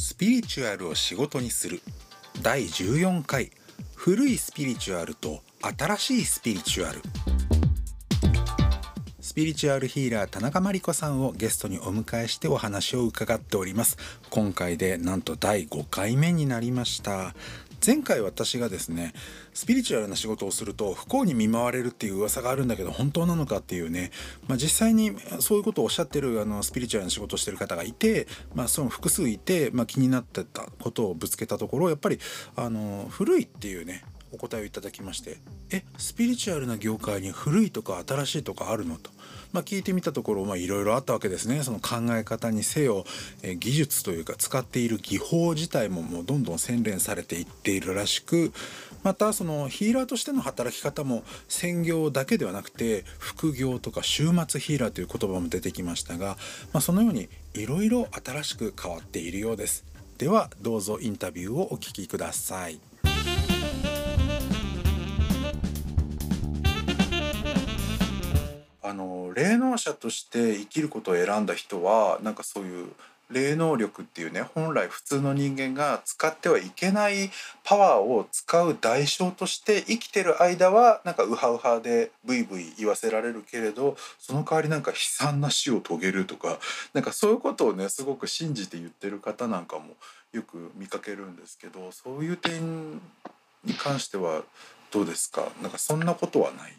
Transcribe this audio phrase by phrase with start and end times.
[0.00, 1.82] スピリチュアルを仕事にする。
[2.40, 3.50] 第14回。
[3.94, 5.42] 古いスピリチュアルと
[5.76, 7.02] 新しいスピリチュアル。
[9.20, 13.98] スピリチュアルヒーラー田中真理子さんをゲストにお迎えしてお話を伺っております。
[14.30, 17.34] 今回でなんと第5回目になりました。
[17.84, 19.12] 前回私がですね
[19.54, 24.10] スピリチュアルな仕事をすると不幸に見舞われるっていう噂があるんだけど本当なのかっていうね、
[24.48, 32.18] まあ、実際にそういうことをおっしゃってるあのスピリチュアルな仕事をしてる方がいて、まあ、その複数いて、まあ、気になってたことをぶつけたところやっぱり
[32.56, 35.38] あの古いっていうねお答えをいただきまして
[35.72, 39.10] 「えスピリチュアルな業界に古いとか新しいとかあるの?」と。
[39.52, 43.04] まあ、聞いてみたところいろいろあったわけですねその考え方にせよ、
[43.42, 48.52] え技術というか使っている技法自体ももうどんどん洗練されていっているらしく
[49.02, 56.36] またそのヒーラーとしての働き方も専業だけではなくて副業とか週末ヒーラーという言葉も出てきましたが、
[56.72, 59.84] まあ、そのようにいろいろ新しく変わっているようです。
[60.18, 62.78] ではどうぞインタビューをお聞きください。
[68.90, 72.88] あの霊能者として生きることを選んだ人はなんかそういう
[73.30, 77.30] 霊能力っていうね本来普通の人間が使ってはいけない
[77.62, 86.58] パワーを使う代償として生きてる間はなんかウハウハでブイブイ言わせられるけれどその代わりなんか悲惨な死を遂げるとか
[86.92, 89.84] なんかそういうことをねすごく信じて言ってる方なんかも
[90.32, 92.94] よく見かけるんですけどそういう点
[93.64, 94.42] に関しては
[94.90, 95.46] どうですか？
[95.62, 96.72] なんかそんなことはない。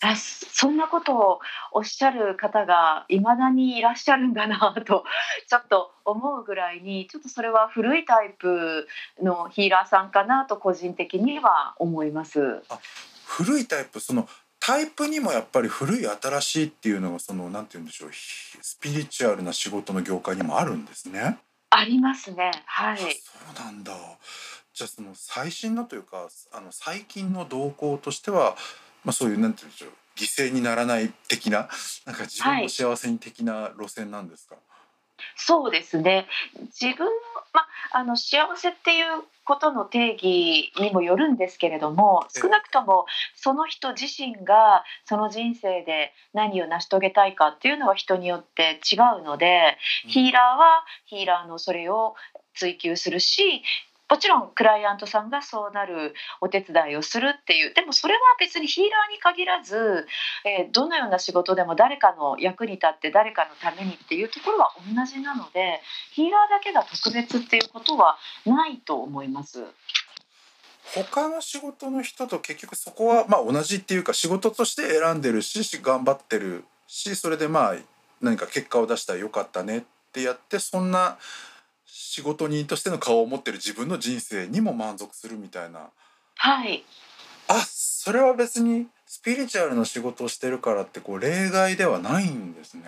[0.00, 1.40] あそんなことを
[1.72, 5.04] おっしゃる方がいまだにいらっしゃるんだなと
[5.48, 8.86] ちょっと思うぐらいにちょっとそれは古いタイプ
[9.20, 12.62] のヒーラーさんかなと個人的には思います。
[12.68, 12.78] あ
[13.26, 14.28] 古いタイプその
[14.60, 21.38] タイプにもやっぱり古い新しいっていうのがそのなんて言うんでしょうスピリチュアルな仕事の業界にもあるんですね。
[21.70, 22.50] ありますね。
[22.66, 22.98] はい。
[22.98, 23.04] そ
[23.50, 23.92] うなんだ。
[24.72, 28.56] じゃあその最新のというかあの最近の動向としては
[29.04, 31.68] まあ、そういうなんて言うんでしょう犠牲にならない的な
[32.04, 34.64] なんか自分の幸せに的な路線なんですか、はい、
[35.36, 36.26] そうですね。
[36.80, 37.06] 自分
[37.52, 52.14] まあの幸せっていうことの定義にもよるんですけれども少なくともその人自身がその人生で何を成し遂げたいかっていうのは人によって違うので、ヒーラーはヒーラーのそれを
[52.54, 53.62] 追求するし
[54.10, 60.06] もちろんクライアントさんがそうなるお手伝いをするっていうでもそれは別にヒーラーに限らず、
[60.44, 65.80] えー、どのような仕事でも誰かの役に立って誰かのためにっていうところは同じなので
[66.12, 68.16] ヒーラーだけが特別っていうことは
[68.46, 69.64] ないと思います。
[70.94, 77.76] 他の仕事の人と結局そこはまあ同じっていうか仕事として選んでるし頑張ってるしそれでまあ
[78.22, 79.82] 何か結果を出したらよかったねっ
[80.12, 81.18] てやってそんな
[82.10, 85.90] 仕事人としての顔を持ってる自分の人生にも満足するみたいな。
[86.36, 86.82] はい
[87.48, 92.84] あそれは別にスピリチュアルの仕事をしてるからってこう例外ではないんですね。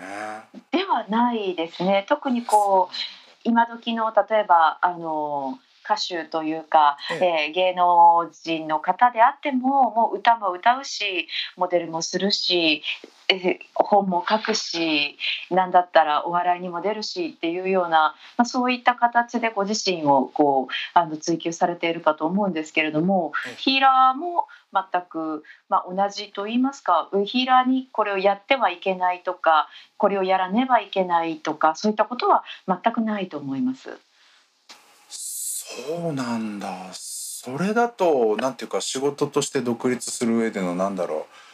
[0.71, 2.05] ではないですね。
[2.09, 2.95] 特にこう
[3.43, 11.27] 今時の例えばあの歌手というか、ええー、芸能人の方であってももう歌も歌うし
[11.57, 12.81] モデルもするし、
[13.20, 13.20] えー、
[13.73, 15.17] 本も書くし
[15.49, 29.67] 何だったらお笑いにも出るしっていうような、まあ、そういった形でご自身をこうあの追求されているかと思うんですけれども、えヒーラーも全く、まあ、同じと言いますかヒーラーにこれをやってはいけないとか
[29.97, 33.97] これをやらねばいけないとかそういったことは全くないと思います。
[35.09, 41.50] そうなんだそれだとなんていうか仕事として独立する上でのなんだろう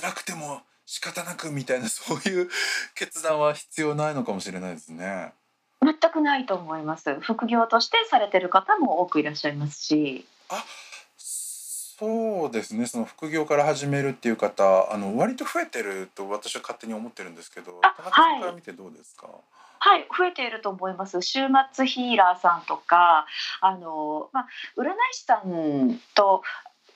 [0.00, 2.48] 辛くても仕方なくみたいな そういう
[2.94, 5.32] 決断は必要ないのかもしれないですね。
[5.82, 7.20] 全くないと思います。
[7.20, 10.26] 副業としてされてる方も多くいらっしゃいますし。
[10.48, 10.64] あ、
[11.16, 12.86] そうですね。
[12.86, 19.26] その副業から始めるっていう方、あの割と増えてると私は勝手に思ってるんですけど、田中さんから見てどうですか？
[19.26, 19.36] はい
[19.80, 21.38] はい増えていると思います週
[21.72, 23.26] 末ヒーラーさんとか
[23.60, 24.46] あの、まあ、
[24.76, 26.42] 占い師さんと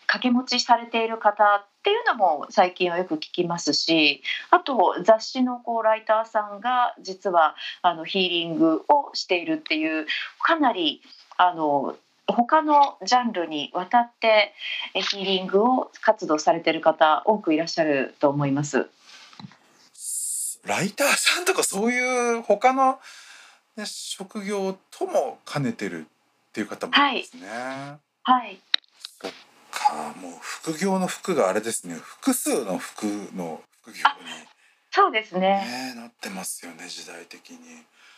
[0.07, 10.07] 掛け持ちされている方っていうのも最近はよく聞きますしあと雑誌のこうライターさんが実はあのヒーリングをしているっていう
[10.41, 11.03] かなり
[11.37, 11.97] あの
[12.27, 14.55] 他のジャンルにわたって
[14.95, 18.89] ヒーリングを活動されている方多くいらっしゃると思います。
[20.65, 23.01] ライターさんとかそういう他の、
[23.77, 27.49] ね、職業とも兼ねてるっていう方もいますね。
[28.23, 28.61] はい、
[29.23, 29.33] はい、
[29.89, 34.03] かもう副業の服があれですね複数の服の副業に
[34.91, 37.59] そうですねねなってますよね時代的に。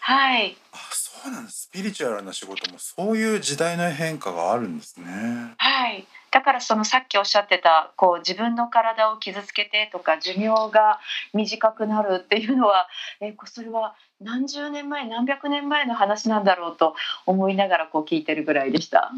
[0.01, 0.57] はい。
[0.73, 10.99] あそそうなんですスピリチュアルな仕事もそういう時代の変化があるんですねはいだからそのさっきおっしゃってたこう自分の体を傷つけてとか寿命が
[11.33, 12.89] 短くなるっていうのは
[13.23, 16.95] えそれは何十年前何百年前の話なんだろうと
[17.25, 19.13] 思いながらこう聞いてるぐらいでした。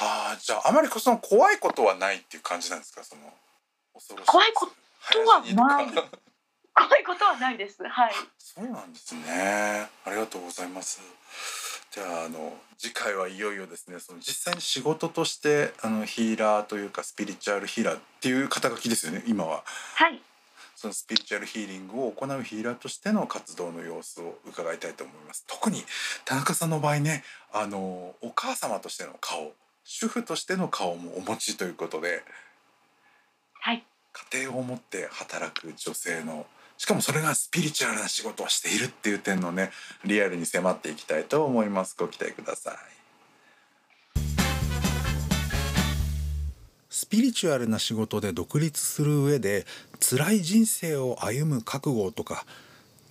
[0.00, 3.04] ああじゃああまりその怖いことはないっていう感じなんですか？
[3.04, 3.22] その
[4.26, 4.68] 怖いこ
[5.12, 5.86] とはない
[6.74, 7.82] 怖いことはないです。
[7.86, 8.14] はい。
[8.38, 9.88] そうなんですね。
[10.04, 11.00] ありがとうございます。
[11.92, 19.62] じゃああの次回はいよいよですねその実際に仕事としてあのヒーラーというかスピリチュアルヒーラーっていう肩書きですよね今は。
[19.94, 20.20] はい。
[20.74, 25.44] そのスピリチュアルヒーリングを行うヒーラーとしての活動の様子を伺いたいと思います。
[25.46, 25.84] 特に
[26.24, 29.54] 田中さんの場合ねあのお母様としての顔
[29.84, 32.24] 主婦としての顔もお持ちということで。
[33.60, 33.84] はい。
[34.32, 36.46] 家庭を持って働く女性の
[36.76, 39.70] しかもそれがスピリチュアルな仕事をしているっていう点のね
[40.04, 42.74] リアルに迫っていきたいと思いますご期待ください
[46.88, 49.66] スピリチュアルな仕事で独立する上で
[50.00, 52.44] 辛い人生を歩む覚悟とか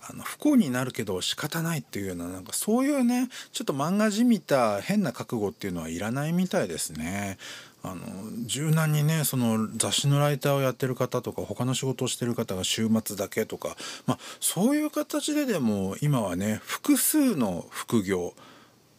[0.08, 7.38] あの不幸になるけど仕方ないっていうようななんかそういうねちょっと漫画じみた変な覚悟っていうのはいらないみたいですね。
[7.82, 8.00] あの
[8.46, 18.32] 柔軟にねその雑誌のライターをやってる方とか他の仕事をしてる方が週末だけとか、まあ、そういう形ででも今はね複数の副業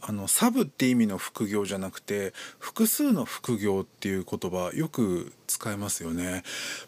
[0.07, 6.43] あのサブって意味の副業じゃなくて複数の副業っていう言葉よく使いますよね。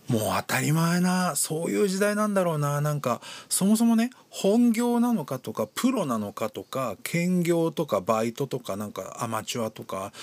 [0.07, 2.79] もう当たり前なそういう時代なんだろうな。
[2.79, 3.19] なんか
[3.49, 10.13] そもそもね本業なのかとかプロなのかとか兼業とかバイトとかなんかアマチュアとか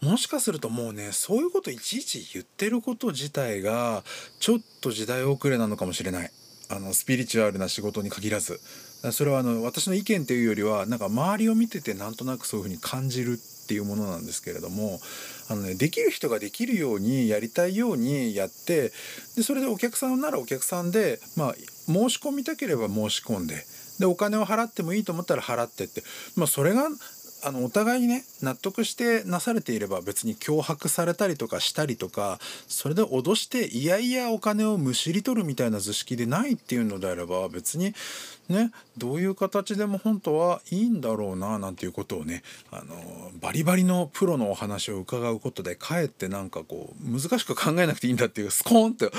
[0.00, 4.04] もしかするともうねそういうこといちいち言ってること自体が
[4.40, 6.30] ちょっと時代遅れなのかもしれない。
[6.70, 8.58] あのスピリチュアルな仕事に限らず。
[9.12, 14.98] それはあの私の意見というよりはなんか周りを見ててなんとなくそういうふうに感じるっていうものなんですけれども
[15.48, 18.92] あの、ね、できる人ができるようにやりたいようにやって
[19.36, 21.54] でそれでお客さんならお客さんで、まあ、
[21.86, 23.64] 申し込みたければ申し込んで
[24.00, 26.02] でお金を払ってもいいと思ったら払ってって、
[26.36, 26.88] まあ、それが
[27.44, 37.94] あのお互いにね納得してなされていれば別に脅迫されたりとかしたりとかそれで脅していやいやお金をむしり取るみたいな図式でないっていうのであれば別に
[38.48, 49.10] ねどういう形でも本当はいいんだろうななんていうことをねあのバリバリのプロのお話を伺うことでかえってなんかこう難しく考えなくていいんだっていうスコーンって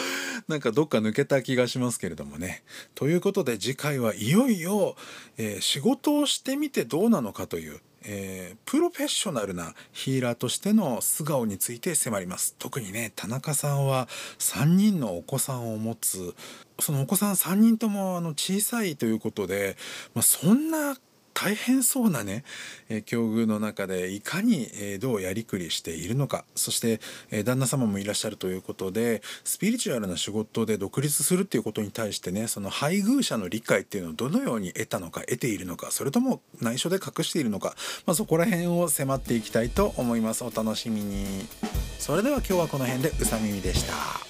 [0.48, 2.64] なんかどっか抜けた気がしますけれどもね。
[2.96, 4.96] ということで次回はいよいよ、
[5.38, 12.56] えー、仕事をしてみてどうなのかというえー、プロフェッショナルなヒーラーとしての素顔について迫ります。
[12.60, 14.08] 特にね田中さんは
[14.40, 16.36] 3人のお子さんを持つ。
[16.80, 19.76] そのお子さん3人ともあの小さいということで、
[20.14, 20.96] まあ、そんな
[21.42, 22.44] 大変そうなね、
[22.90, 26.44] え境遇の中でいかに、えどうやりくりしているのか。
[26.54, 27.00] そして、
[27.32, 37.76] え旦那様もいらっしゃるということでスピリチュアルな仕事で独立するっていうことに対してねその配偶者の理解っていうのをどのように得たのか得ているのかそれとも内緒で隠しているのか、
[38.06, 40.44] まあ、そこら辺を迫っていきたいと思います。
[40.44, 41.48] お楽しみに。
[42.00, 44.29] それでは今日はこの辺でうさみみでした。